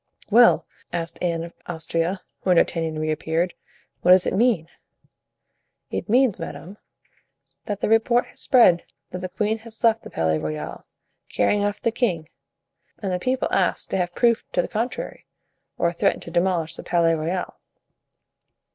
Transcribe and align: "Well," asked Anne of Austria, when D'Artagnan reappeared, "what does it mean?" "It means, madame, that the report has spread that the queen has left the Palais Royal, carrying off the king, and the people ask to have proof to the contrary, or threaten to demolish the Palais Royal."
"Well," 0.31 0.65
asked 0.91 1.21
Anne 1.21 1.43
of 1.43 1.53
Austria, 1.67 2.23
when 2.41 2.55
D'Artagnan 2.55 2.97
reappeared, 2.97 3.53
"what 4.01 4.09
does 4.09 4.25
it 4.25 4.33
mean?" 4.33 4.67
"It 5.91 6.09
means, 6.09 6.39
madame, 6.39 6.79
that 7.65 7.81
the 7.81 7.87
report 7.87 8.25
has 8.25 8.39
spread 8.41 8.83
that 9.11 9.19
the 9.19 9.29
queen 9.29 9.59
has 9.59 9.83
left 9.83 10.01
the 10.01 10.09
Palais 10.09 10.39
Royal, 10.39 10.85
carrying 11.29 11.63
off 11.63 11.79
the 11.79 11.91
king, 11.91 12.27
and 12.97 13.11
the 13.13 13.19
people 13.19 13.47
ask 13.51 13.91
to 13.91 13.97
have 13.97 14.15
proof 14.15 14.43
to 14.53 14.63
the 14.63 14.67
contrary, 14.67 15.27
or 15.77 15.93
threaten 15.93 16.19
to 16.21 16.31
demolish 16.31 16.75
the 16.77 16.83
Palais 16.83 17.13
Royal." 17.13 17.57